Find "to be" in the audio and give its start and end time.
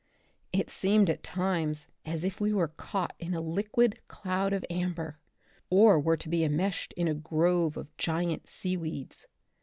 6.17-6.43